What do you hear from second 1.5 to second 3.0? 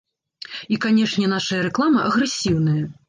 рэклама агрэсіўная.